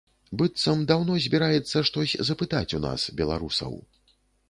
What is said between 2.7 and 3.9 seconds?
у нас, беларусаў.